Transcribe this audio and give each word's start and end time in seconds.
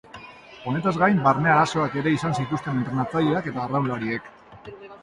Honetaz 0.71 0.93
gain 1.03 1.19
barne 1.27 1.51
arazoak 1.57 1.99
ere 2.03 2.15
izan 2.17 2.35
zituzten 2.41 2.81
entrenatzaileak 2.81 3.53
eta 3.55 3.65
arraunlariek. 3.69 4.35